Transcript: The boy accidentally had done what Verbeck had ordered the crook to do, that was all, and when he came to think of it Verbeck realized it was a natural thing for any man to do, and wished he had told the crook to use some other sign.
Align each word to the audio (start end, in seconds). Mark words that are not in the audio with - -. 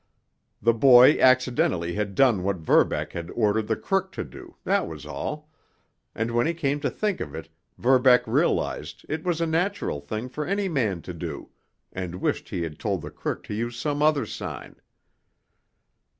The 0.63 0.73
boy 0.73 1.19
accidentally 1.19 1.93
had 1.93 2.15
done 2.15 2.41
what 2.41 2.55
Verbeck 2.57 3.13
had 3.13 3.29
ordered 3.35 3.67
the 3.67 3.75
crook 3.75 4.11
to 4.13 4.23
do, 4.23 4.55
that 4.63 4.87
was 4.87 5.05
all, 5.05 5.47
and 6.15 6.31
when 6.31 6.47
he 6.47 6.55
came 6.55 6.79
to 6.79 6.89
think 6.89 7.19
of 7.21 7.35
it 7.35 7.49
Verbeck 7.77 8.23
realized 8.25 9.05
it 9.07 9.23
was 9.23 9.39
a 9.41 9.45
natural 9.45 10.01
thing 10.01 10.27
for 10.27 10.43
any 10.43 10.67
man 10.67 11.03
to 11.03 11.13
do, 11.13 11.51
and 11.93 12.15
wished 12.15 12.49
he 12.49 12.63
had 12.63 12.79
told 12.79 13.03
the 13.03 13.11
crook 13.11 13.43
to 13.43 13.53
use 13.53 13.77
some 13.79 14.01
other 14.01 14.25
sign. 14.25 14.77